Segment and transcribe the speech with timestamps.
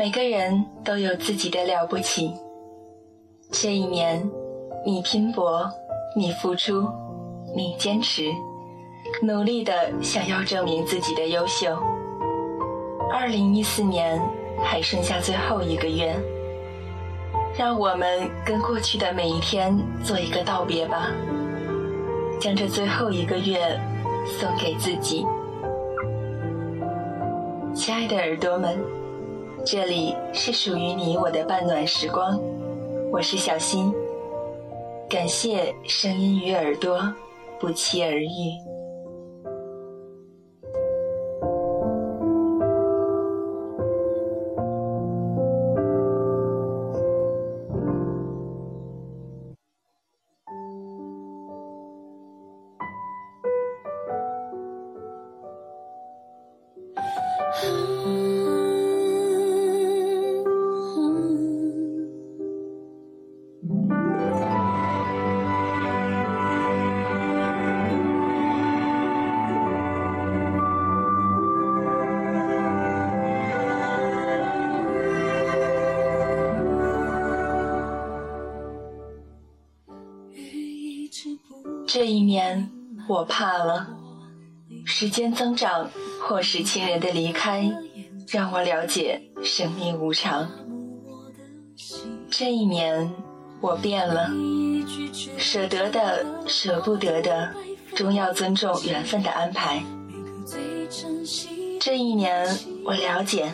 [0.00, 2.32] 每个人都有自己的了不起。
[3.52, 4.26] 这一年，
[4.82, 5.70] 你拼搏，
[6.16, 6.88] 你付出，
[7.54, 8.32] 你坚持，
[9.20, 11.76] 努力的想要证明自己的优秀。
[13.12, 14.18] 二零一四年
[14.64, 16.16] 还剩下最后一个月，
[17.54, 21.10] 让我们跟过去的每一天做一个道别吧，
[22.40, 23.78] 将这最后一个月
[24.24, 25.26] 送给自己。
[27.74, 28.78] 亲爱的耳朵们，
[29.64, 32.40] 这里是属于你我的半暖时光，
[33.12, 33.92] 我是小新，
[35.08, 37.12] 感谢声音与耳朵
[37.58, 38.79] 不期而遇。
[82.40, 82.70] 年，
[83.06, 83.86] 我怕了。
[84.86, 85.90] 时间增长，
[86.22, 87.70] 或是亲人的离开，
[88.28, 90.48] 让我了解生命无常。
[92.30, 93.12] 这一年，
[93.60, 94.30] 我变了。
[95.36, 97.52] 舍得的，舍不得的，
[97.94, 99.82] 终要尊重缘分的安排。
[101.78, 102.46] 这一年，
[102.84, 103.52] 我了解，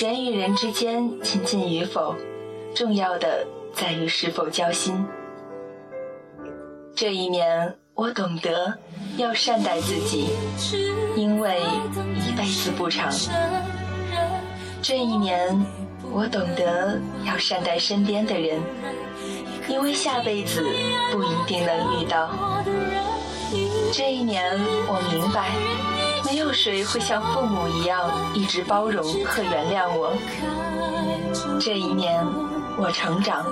[0.00, 2.14] 人与人之间亲近与否，
[2.74, 5.04] 重要的在于是否交心。
[6.94, 8.72] 这一年，我懂得
[9.16, 10.28] 要善待自己，
[11.16, 11.60] 因为
[12.14, 13.10] 一辈子不长。
[14.80, 15.60] 这一年，
[16.12, 18.60] 我懂得要善待身边的人，
[19.68, 20.64] 因为下辈子
[21.10, 22.30] 不一定能遇到。
[23.92, 24.48] 这一年，
[24.86, 25.50] 我明白，
[26.24, 30.16] 没有谁会像父母一样一直包容和原谅我。
[31.58, 32.24] 这一年，
[32.78, 33.44] 我成长。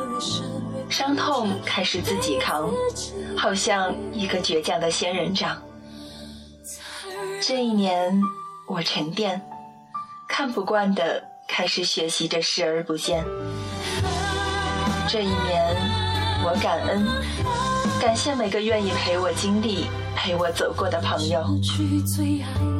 [0.88, 2.72] 伤痛开始自己扛，
[3.36, 5.60] 好像一个倔强的仙人掌。
[7.40, 8.20] 这一年，
[8.66, 9.40] 我沉淀，
[10.28, 13.24] 看不惯的开始学习着视而不见。
[15.08, 15.76] 这一年，
[16.44, 17.06] 我感恩，
[18.00, 19.86] 感谢每个愿意陪我经历、
[20.16, 21.44] 陪我走过的朋友。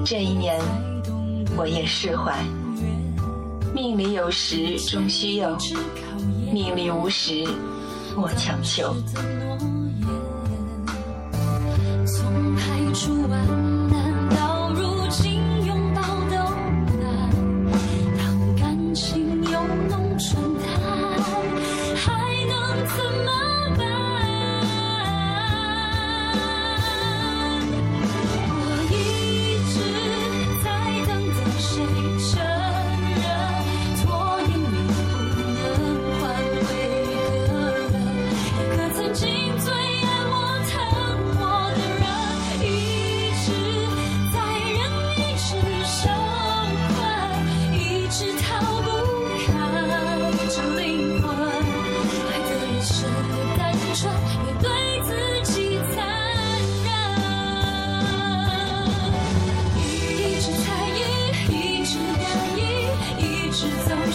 [0.05, 0.61] 这一年，
[1.57, 2.43] 我也释怀，
[3.75, 5.57] 命里有时终须有，
[6.53, 7.45] 命里无时。
[8.17, 8.97] 莫强求。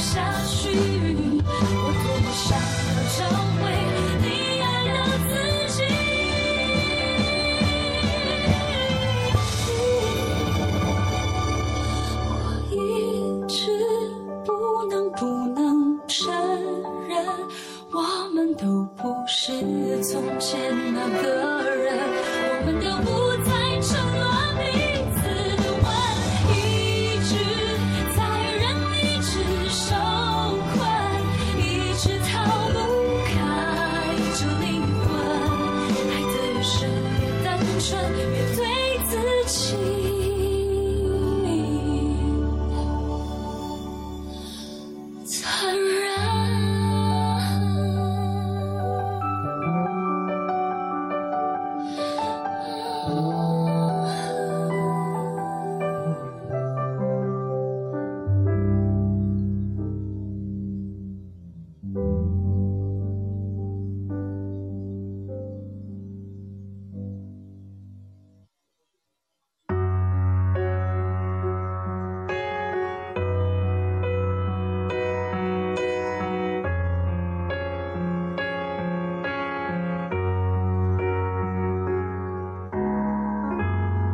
[0.01, 0.67] 下去，
[1.45, 3.19] 我多么想要证
[3.55, 3.60] 明。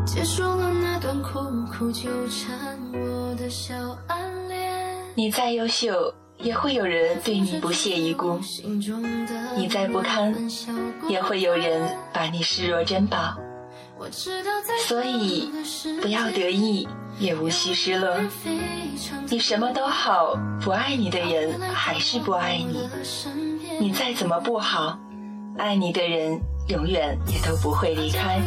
[0.07, 1.39] 结束了那段苦
[1.71, 3.75] 苦纠缠我的小
[4.07, 8.39] 暗恋你再优秀，也会有人对你不屑一顾；
[9.57, 10.33] 你再不堪，
[11.09, 13.35] 也会有人把你视若珍宝。
[14.87, 15.51] 所以，
[16.01, 16.87] 不要得意，
[17.19, 18.15] 也无需失落。
[19.29, 22.87] 你什么都好，不爱你的人还是不爱你。
[23.79, 24.97] 你再怎么不好，
[25.57, 26.39] 爱你的人
[26.69, 28.39] 永远也都不会离开。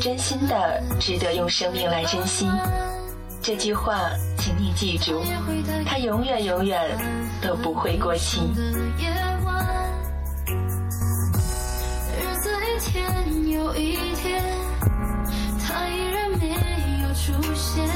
[0.00, 2.46] 真心的，值得用生命来珍惜。
[3.40, 5.22] 这句话，请你记住，
[5.84, 6.80] 它永远永远
[7.40, 8.40] 都不会过期。
[12.84, 14.42] 天又一天，
[15.64, 16.48] 他依然没
[17.02, 17.88] 有出现，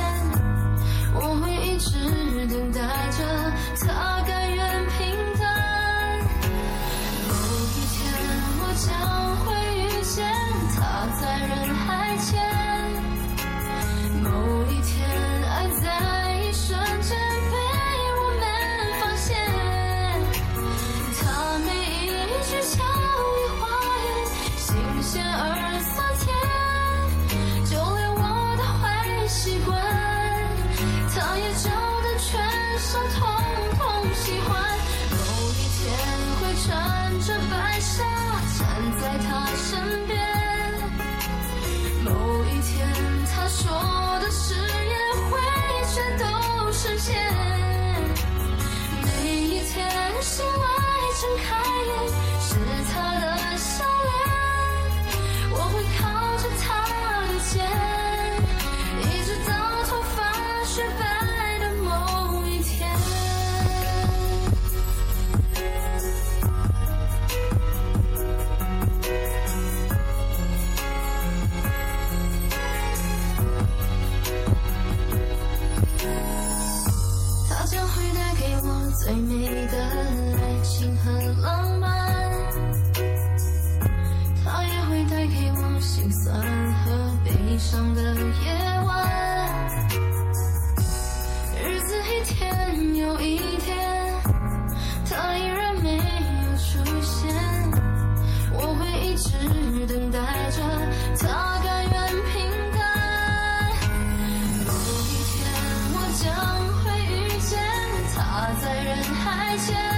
[109.56, 109.95] pleasure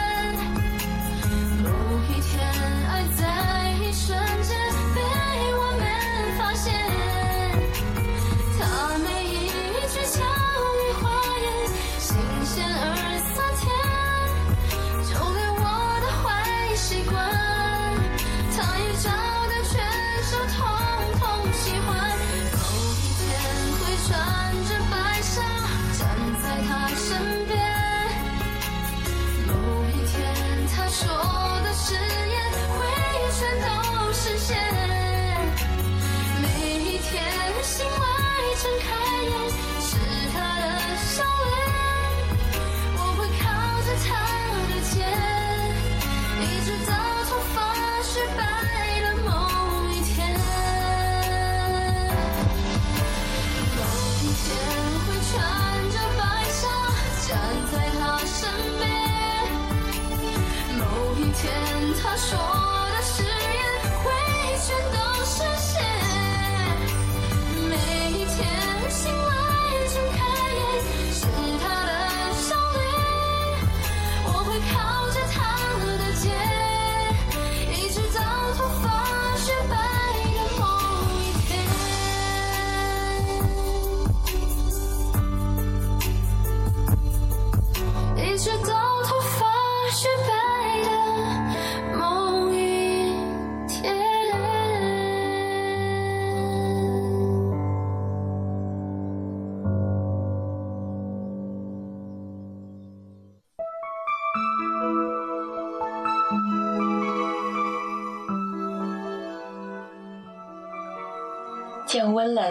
[111.87, 112.43] 降温了，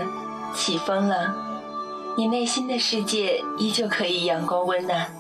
[0.56, 1.34] 起风了，
[2.18, 5.14] 你内心的世界依旧可以阳光温暖。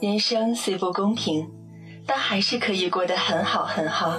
[0.00, 1.48] 人生虽不公平，
[2.04, 4.18] 但还是可以过得很好很好。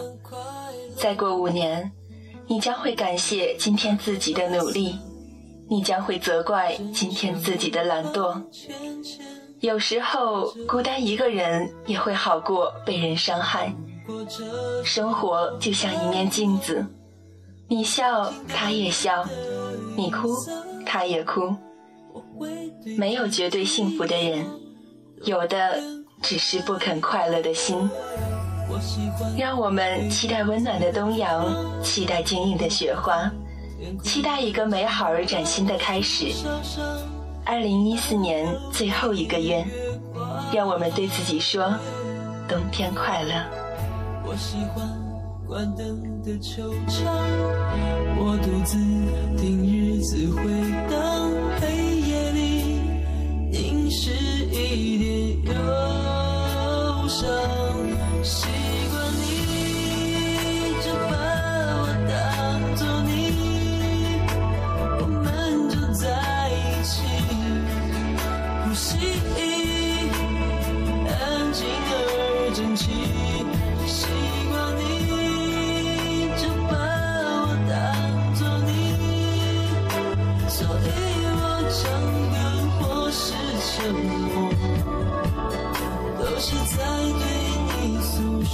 [0.96, 1.92] 再过五年，
[2.48, 4.98] 你将会感谢今天自己的努力，
[5.70, 8.42] 你将会责怪今天自己的懒惰。
[9.60, 13.74] 有时候，孤单一个人也会好过被人伤害。
[14.84, 16.86] 生活就像一面镜子。
[17.68, 19.28] 你笑，他也笑；
[19.98, 20.30] 你哭，
[20.86, 21.54] 他也哭。
[22.98, 24.46] 没有绝对幸福的人，
[25.24, 25.78] 有的
[26.22, 27.90] 只是不肯快乐的心。
[29.38, 31.46] 让我们期待温暖的东阳，
[31.82, 33.30] 期待坚硬的雪花，
[34.04, 36.28] 期待一个美好而崭新的开始。
[37.46, 39.66] 二零一四年最后一个愿，
[40.54, 41.74] 让我们对自己说：
[42.48, 43.34] 冬天快乐。
[44.26, 44.86] 我喜欢
[45.48, 47.06] 关灯的球场，
[48.18, 48.78] 我独自
[49.42, 50.44] 听日子回
[50.90, 51.32] 荡，
[51.62, 52.82] 黑夜里
[53.50, 54.12] 凝视
[54.52, 57.57] 一点忧伤。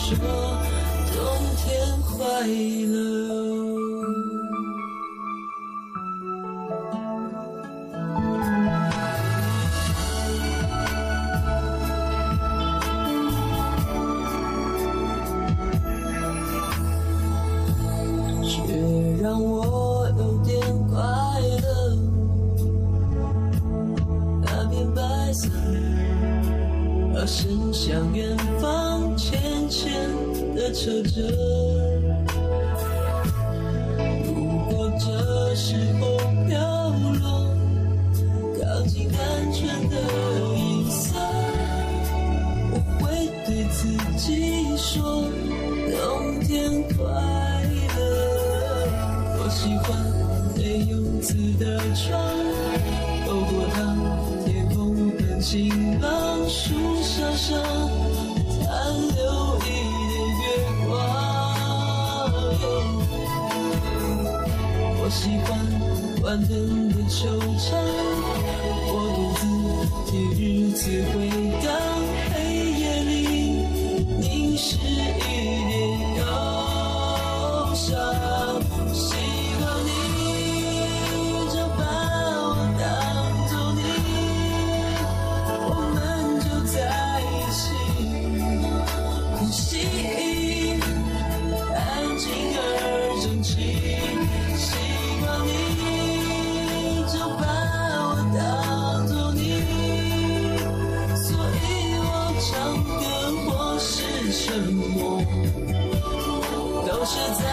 [0.04, 1.16] 说冬
[1.56, 2.94] 天快乐
[18.44, 21.00] 却让我有点快
[21.62, 21.96] 乐。
[24.42, 25.48] 那片白色
[27.16, 29.94] 而伸向远方前眼前
[30.54, 31.22] 的挫折。
[34.26, 34.34] 如
[34.70, 36.18] 果这时候
[36.50, 36.60] 飘
[37.22, 37.48] 落，
[38.60, 39.18] 靠近单
[39.54, 39.96] 纯的
[40.58, 41.18] 颜色，
[42.72, 43.06] 我会
[43.46, 45.24] 对自己说，
[45.90, 47.06] 冬天快
[47.96, 47.98] 乐。
[49.40, 49.88] 我喜欢
[50.58, 52.20] 没有刺的窗，
[53.26, 53.96] 透过它，
[54.46, 57.93] 天空的晴朗，树梢上。
[65.14, 65.60] 习惯
[66.24, 67.28] 万能的惆
[67.60, 67.76] 怅
[68.90, 69.46] 我独自
[70.10, 71.30] 替日子回
[107.06, 107.44] 是在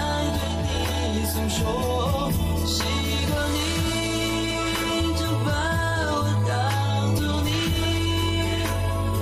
[0.62, 0.70] 对
[1.12, 1.58] 你诉说，
[2.64, 2.78] 习
[3.26, 3.56] 惯你
[5.18, 5.50] 就把
[6.06, 6.14] 我
[6.46, 6.50] 当
[7.16, 7.48] 作你，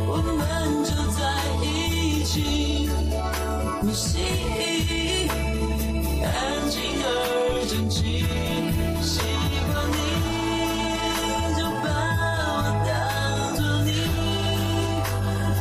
[0.06, 0.38] 我们
[0.85, 1.18] 就在
[1.64, 1.66] 一
[2.25, 2.30] 起
[3.80, 4.06] 呼吸，
[6.23, 6.26] 安
[6.68, 7.06] 静而
[7.70, 7.99] 整齐。
[9.02, 9.11] 习
[9.73, 9.99] 惯你
[11.56, 11.87] 就把
[12.52, 12.54] 我
[12.85, 12.87] 当
[13.56, 13.88] 作你，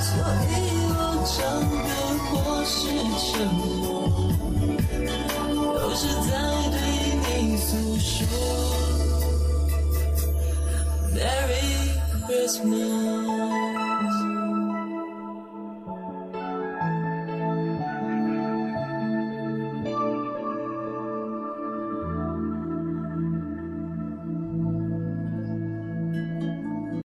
[0.03, 0.05] 所
[0.51, 0.53] 以
[0.91, 0.93] 我
[1.25, 1.36] 唱
[1.71, 1.88] 歌
[2.36, 2.75] 或是
[3.31, 3.76] 沉默。
[12.47, 13.16] Christmas.